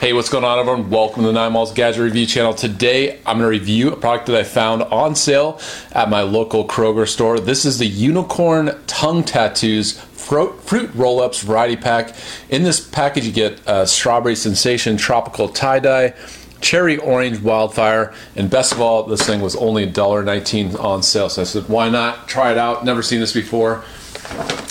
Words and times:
Hey, 0.00 0.14
what's 0.14 0.30
going 0.30 0.44
on, 0.44 0.58
everyone? 0.58 0.88
Welcome 0.88 1.24
to 1.24 1.26
the 1.26 1.34
Nine 1.34 1.52
Malls 1.52 1.74
Gadget 1.74 2.00
Review 2.00 2.24
channel. 2.24 2.54
Today, 2.54 3.18
I'm 3.26 3.36
going 3.36 3.40
to 3.40 3.48
review 3.48 3.92
a 3.92 3.96
product 3.96 4.28
that 4.28 4.36
I 4.36 4.44
found 4.44 4.80
on 4.84 5.14
sale 5.14 5.60
at 5.92 6.08
my 6.08 6.22
local 6.22 6.66
Kroger 6.66 7.06
store. 7.06 7.38
This 7.38 7.66
is 7.66 7.78
the 7.78 7.86
Unicorn 7.86 8.80
Tongue 8.86 9.22
Tattoos 9.22 10.00
Fruit 10.00 10.90
Roll 10.94 11.20
Ups 11.20 11.42
Variety 11.42 11.76
Pack. 11.76 12.14
In 12.48 12.62
this 12.62 12.80
package, 12.80 13.26
you 13.26 13.32
get 13.32 13.60
uh, 13.68 13.84
Strawberry 13.84 14.36
Sensation 14.36 14.96
Tropical 14.96 15.50
Tie 15.50 15.80
Dye, 15.80 16.14
Cherry 16.62 16.96
Orange 16.96 17.38
Wildfire, 17.42 18.14
and 18.36 18.48
best 18.48 18.72
of 18.72 18.80
all, 18.80 19.02
this 19.02 19.26
thing 19.26 19.42
was 19.42 19.54
only 19.54 19.86
$1.19 19.86 20.82
on 20.82 21.02
sale. 21.02 21.28
So 21.28 21.42
I 21.42 21.44
said, 21.44 21.68
why 21.68 21.90
not 21.90 22.26
try 22.26 22.52
it 22.52 22.56
out? 22.56 22.86
Never 22.86 23.02
seen 23.02 23.20
this 23.20 23.34
before, 23.34 23.84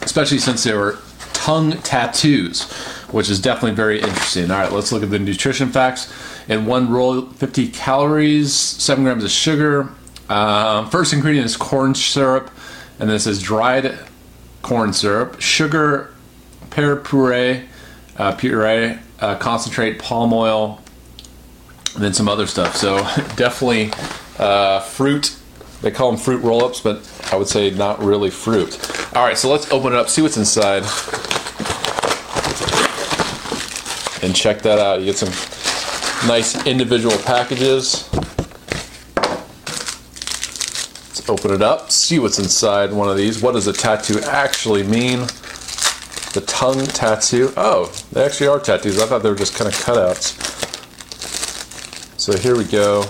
especially 0.00 0.38
since 0.38 0.64
they 0.64 0.72
were 0.72 0.98
tongue 1.34 1.72
tattoos, 1.82 2.72
which 3.12 3.28
is 3.28 3.40
definitely 3.40 3.74
very 3.74 4.00
interesting. 4.00 4.50
All 4.50 4.58
right, 4.58 4.72
let's 4.72 4.92
look 4.92 5.02
at 5.02 5.10
the 5.10 5.18
nutrition 5.18 5.70
facts. 5.70 6.12
In 6.48 6.66
one 6.66 6.90
roll, 6.90 7.22
50 7.22 7.68
calories, 7.68 8.54
7 8.54 9.04
grams 9.04 9.24
of 9.24 9.30
sugar. 9.30 9.90
Uh, 10.28 10.88
first 10.88 11.12
ingredient 11.12 11.46
is 11.46 11.56
corn 11.56 11.94
syrup, 11.94 12.50
and 12.98 13.10
this 13.10 13.26
is 13.26 13.42
dried 13.42 13.98
corn 14.62 14.92
syrup, 14.92 15.40
sugar, 15.40 16.14
pear 16.70 16.96
puree, 16.96 17.64
uh, 18.16 18.32
puree, 18.32 18.98
uh, 19.20 19.36
concentrate, 19.36 19.98
palm 19.98 20.32
oil, 20.32 20.80
and 21.94 22.04
then 22.04 22.14
some 22.14 22.28
other 22.28 22.46
stuff. 22.46 22.76
So 22.76 22.98
definitely 23.36 23.92
uh, 24.38 24.80
fruit. 24.80 25.36
They 25.82 25.90
call 25.90 26.12
them 26.12 26.20
fruit 26.20 26.42
roll-ups, 26.42 26.80
but 26.80 27.10
I 27.32 27.36
would 27.36 27.48
say 27.48 27.70
not 27.70 28.02
really 28.02 28.30
fruit. 28.30 28.78
All 29.16 29.24
right, 29.24 29.36
so 29.36 29.50
let's 29.50 29.70
open 29.72 29.94
it 29.94 29.96
up, 29.96 30.08
see 30.08 30.22
what's 30.22 30.36
inside 30.36 30.84
and 34.22 34.34
check 34.34 34.62
that 34.62 34.78
out. 34.78 35.00
You 35.00 35.06
get 35.06 35.16
some 35.16 35.30
nice 36.28 36.66
individual 36.66 37.16
packages. 37.18 38.08
Let's 41.08 41.28
open 41.28 41.52
it 41.52 41.62
up, 41.62 41.90
see 41.90 42.18
what's 42.18 42.38
inside 42.38 42.92
one 42.92 43.08
of 43.08 43.16
these. 43.16 43.42
What 43.42 43.52
does 43.52 43.66
a 43.66 43.72
tattoo 43.72 44.20
actually 44.20 44.82
mean? 44.82 45.20
The 46.32 46.44
tongue 46.46 46.86
tattoo. 46.86 47.52
Oh, 47.56 47.92
they 48.12 48.24
actually 48.24 48.46
are 48.48 48.60
tattoos. 48.60 49.00
I 49.00 49.06
thought 49.06 49.22
they 49.22 49.30
were 49.30 49.36
just 49.36 49.54
kind 49.56 49.66
of 49.68 49.74
cutouts. 49.74 50.36
So 52.20 52.36
here 52.36 52.56
we 52.56 52.64
go. 52.64 53.04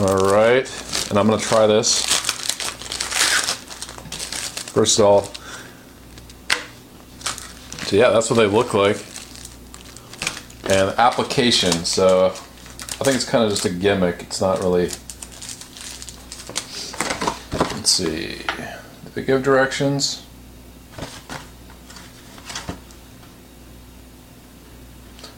All 0.00 0.32
right, 0.32 0.66
and 1.10 1.18
I'm 1.18 1.26
gonna 1.26 1.38
try 1.38 1.66
this. 1.66 2.17
First 4.78 5.00
of 5.00 5.06
all, 5.06 5.24
so 7.88 7.96
yeah, 7.96 8.10
that's 8.10 8.30
what 8.30 8.36
they 8.36 8.46
look 8.46 8.74
like. 8.74 8.96
And 10.70 10.96
application, 10.96 11.72
so 11.84 12.26
I 12.26 13.02
think 13.02 13.16
it's 13.16 13.24
kind 13.24 13.42
of 13.42 13.50
just 13.50 13.64
a 13.64 13.70
gimmick. 13.70 14.22
It's 14.22 14.40
not 14.40 14.60
really. 14.60 14.84
Let's 17.74 17.90
see. 17.90 18.36
Did 18.36 19.14
they 19.14 19.24
give 19.24 19.42
directions? 19.42 20.22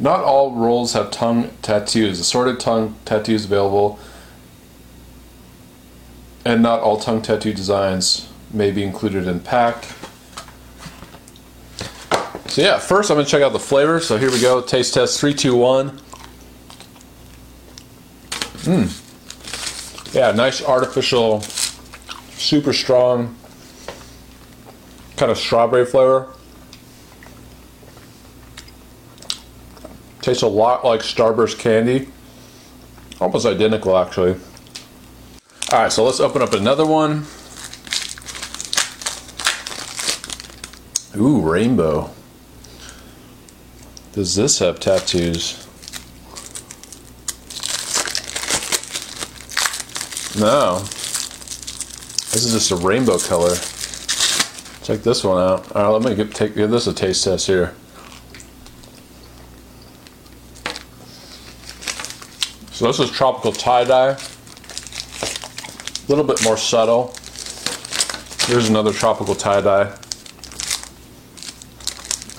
Not 0.00 0.24
all 0.24 0.50
rolls 0.50 0.94
have 0.94 1.12
tongue 1.12 1.52
tattoos. 1.62 2.18
Assorted 2.18 2.58
tongue 2.58 2.96
tattoos 3.04 3.44
available, 3.44 4.00
and 6.44 6.60
not 6.60 6.80
all 6.80 6.98
tongue 6.98 7.22
tattoo 7.22 7.54
designs 7.54 8.27
may 8.52 8.70
be 8.70 8.82
included 8.82 9.26
in 9.26 9.40
pack. 9.40 9.84
So 12.46 12.62
yeah, 12.62 12.78
first 12.78 13.10
I'm 13.10 13.16
gonna 13.16 13.28
check 13.28 13.42
out 13.42 13.52
the 13.52 13.58
flavor. 13.58 14.00
So 14.00 14.16
here 14.16 14.30
we 14.30 14.40
go, 14.40 14.60
taste 14.60 14.94
test 14.94 15.20
three, 15.20 15.34
two, 15.34 15.54
one. 15.54 16.00
Mmm. 18.64 20.14
Yeah, 20.14 20.32
nice 20.32 20.62
artificial, 20.62 21.42
super 22.32 22.72
strong, 22.72 23.36
kind 25.16 25.30
of 25.30 25.38
strawberry 25.38 25.84
flavor. 25.84 26.32
Tastes 30.22 30.42
a 30.42 30.48
lot 30.48 30.84
like 30.84 31.00
Starburst 31.00 31.58
candy. 31.58 32.08
Almost 33.20 33.46
identical 33.46 33.96
actually. 33.96 34.36
Alright, 35.72 35.92
so 35.92 36.04
let's 36.04 36.20
open 36.20 36.40
up 36.40 36.54
another 36.54 36.86
one. 36.86 37.26
Ooh, 41.18 41.40
rainbow. 41.40 42.10
Does 44.12 44.36
this 44.36 44.60
have 44.60 44.78
tattoos? 44.78 45.66
No. 50.38 50.78
This 52.30 52.44
is 52.44 52.52
just 52.52 52.70
a 52.70 52.76
rainbow 52.76 53.18
color. 53.18 53.56
Check 54.84 55.02
this 55.02 55.24
one 55.24 55.42
out. 55.42 55.72
All 55.74 55.82
right, 55.82 55.88
let 55.88 56.02
me 56.02 56.14
get, 56.14 56.32
take, 56.34 56.54
give 56.54 56.70
this 56.70 56.86
a 56.86 56.92
taste 56.92 57.24
test 57.24 57.48
here. 57.48 57.74
So 62.70 62.86
this 62.86 63.00
is 63.00 63.10
tropical 63.10 63.50
tie-dye. 63.50 64.10
A 64.10 66.08
little 66.08 66.22
bit 66.22 66.44
more 66.44 66.56
subtle. 66.56 67.12
Here's 68.46 68.68
another 68.68 68.92
tropical 68.92 69.34
tie-dye. 69.34 69.92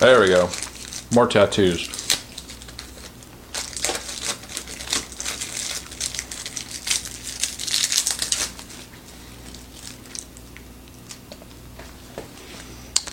There 0.00 0.18
we 0.18 0.28
go. 0.28 0.48
More 1.14 1.26
tattoos. 1.26 1.90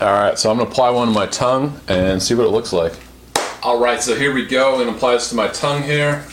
Alright, 0.01 0.39
so 0.39 0.49
I'm 0.49 0.59
to 0.59 0.63
apply 0.63 0.91
one 0.91 1.09
to 1.09 1.13
my 1.13 1.25
tongue 1.25 1.77
and 1.89 2.23
see 2.23 2.33
what 2.35 2.45
it 2.45 2.51
looks 2.51 2.71
like. 2.71 2.93
Alright, 3.65 4.01
so 4.01 4.15
here 4.15 4.33
we 4.33 4.45
go. 4.45 4.79
I'm 4.79 4.85
to 4.85 4.95
apply 4.95 5.15
this 5.15 5.27
to 5.31 5.35
my 5.35 5.49
tongue 5.49 5.83
here. 5.83 6.25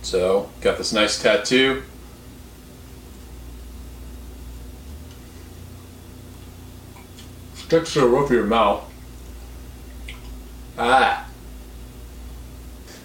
So, 0.00 0.48
got 0.62 0.78
this 0.78 0.94
nice 0.94 1.22
tattoo. 1.22 1.82
Sticks 7.68 7.92
to 7.92 8.00
the 8.00 8.06
roof 8.06 8.30
of 8.30 8.32
your 8.34 8.46
mouth. 8.46 8.82
Ah. 10.78 11.28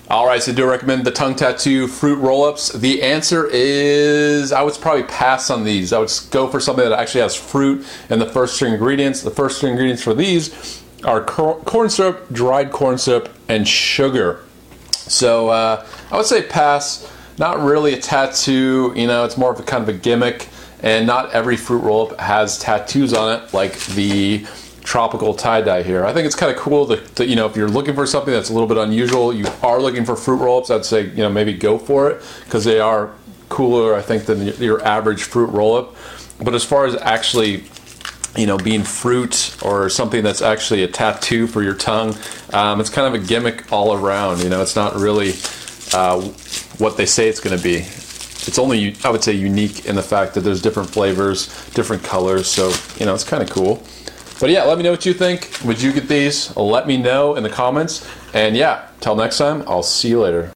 All 0.09 0.25
right, 0.25 0.41
so 0.41 0.53
do 0.53 0.63
I 0.63 0.69
recommend 0.71 1.03
the 1.03 1.11
tongue 1.11 1.35
tattoo 1.35 1.85
fruit 1.89 2.15
roll-ups? 2.15 2.71
The 2.71 3.03
answer 3.03 3.45
is 3.51 4.53
I 4.53 4.61
would 4.61 4.73
probably 4.75 5.03
pass 5.03 5.49
on 5.49 5.65
these. 5.65 5.91
I 5.91 5.99
would 5.99 6.13
go 6.31 6.47
for 6.47 6.61
something 6.61 6.87
that 6.87 6.97
actually 6.97 7.21
has 7.21 7.35
fruit 7.35 7.85
and 8.09 8.21
the 8.21 8.25
first 8.25 8.57
three 8.57 8.69
ingredients. 8.69 9.21
The 9.21 9.31
first 9.31 9.59
three 9.59 9.69
ingredients 9.69 10.01
for 10.01 10.13
these 10.13 10.81
are 11.03 11.21
corn 11.25 11.89
syrup, 11.89 12.31
dried 12.31 12.71
corn 12.71 12.97
syrup, 12.97 13.27
and 13.49 13.67
sugar. 13.67 14.45
So 14.91 15.49
uh, 15.49 15.85
I 16.09 16.15
would 16.15 16.25
say 16.25 16.41
pass. 16.41 17.11
Not 17.37 17.59
really 17.59 17.95
a 17.95 17.99
tattoo. 17.99 18.93
You 18.95 19.07
know, 19.07 19.25
it's 19.25 19.37
more 19.37 19.51
of 19.51 19.59
a 19.59 19.63
kind 19.63 19.83
of 19.83 19.89
a 19.89 19.97
gimmick 19.97 20.47
and 20.83 21.07
not 21.07 21.31
every 21.31 21.55
fruit 21.55 21.79
roll 21.79 22.11
up 22.11 22.19
has 22.19 22.59
tattoos 22.59 23.13
on 23.13 23.39
it 23.39 23.53
like 23.53 23.79
the 23.87 24.45
tropical 24.83 25.33
tie-dye 25.33 25.81
here. 25.81 26.05
I 26.05 26.11
think 26.11 26.25
it's 26.25 26.35
kind 26.35 26.51
of 26.51 26.57
cool 26.57 26.85
that, 26.87 27.15
that, 27.15 27.27
you 27.29 27.35
know 27.35 27.45
if 27.45 27.55
you're 27.55 27.69
looking 27.69 27.95
for 27.95 28.05
something 28.05 28.33
that's 28.33 28.49
a 28.49 28.53
little 28.53 28.67
bit 28.67 28.77
unusual, 28.77 29.33
you 29.33 29.47
are 29.63 29.79
looking 29.79 30.03
for 30.03 30.15
fruit 30.15 30.37
roll-ups, 30.37 30.69
I'd 30.69 30.85
say 30.85 31.05
you 31.07 31.23
know 31.23 31.29
maybe 31.29 31.53
go 31.53 31.77
for 31.77 32.11
it 32.11 32.21
because 32.43 32.65
they 32.65 32.79
are 32.79 33.13
cooler 33.49 33.95
I 33.95 34.01
think 34.01 34.25
than 34.25 34.47
your 34.61 34.83
average 34.83 35.23
fruit 35.23 35.47
roll-up. 35.47 35.95
But 36.43 36.53
as 36.53 36.63
far 36.65 36.85
as 36.85 36.95
actually 36.95 37.63
you 38.35 38.45
know 38.45 38.57
being 38.57 38.83
fruit 38.83 39.55
or 39.61 39.89
something 39.89 40.21
that's 40.21 40.41
actually 40.41 40.83
a 40.83 40.87
tattoo 40.87 41.47
for 41.47 41.63
your 41.63 41.75
tongue, 41.75 42.15
um, 42.51 42.81
it's 42.81 42.89
kind 42.89 43.15
of 43.15 43.23
a 43.23 43.25
gimmick 43.25 43.71
all 43.71 43.93
around. 43.93 44.41
You 44.41 44.49
know, 44.49 44.61
it's 44.61 44.75
not 44.75 44.95
really 44.95 45.33
uh, 45.93 46.19
what 46.77 46.97
they 46.97 47.05
say 47.05 47.29
it's 47.29 47.39
going 47.39 47.55
to 47.57 47.63
be 47.63 47.85
it's 48.47 48.59
only 48.59 48.95
I 49.03 49.09
would 49.09 49.23
say 49.23 49.33
unique 49.33 49.85
in 49.85 49.95
the 49.95 50.03
fact 50.03 50.33
that 50.35 50.41
there's 50.41 50.61
different 50.61 50.89
flavors, 50.89 51.47
different 51.71 52.03
colors. 52.03 52.47
So 52.47 52.73
you 52.97 53.05
know 53.05 53.13
it's 53.13 53.23
kind 53.23 53.43
of 53.43 53.49
cool. 53.49 53.83
But 54.39 54.49
yeah, 54.49 54.63
let 54.63 54.77
me 54.77 54.83
know 54.83 54.91
what 54.91 55.05
you 55.05 55.13
think. 55.13 55.49
Would 55.63 55.81
you 55.81 55.93
get 55.93 56.07
these? 56.07 56.55
Let 56.57 56.87
me 56.87 56.97
know 56.97 57.35
in 57.35 57.43
the 57.43 57.49
comments. 57.49 58.05
And 58.33 58.57
yeah, 58.57 58.87
till 58.99 59.15
next 59.15 59.37
time, 59.37 59.63
I'll 59.67 59.83
see 59.83 60.09
you 60.09 60.21
later. 60.21 60.51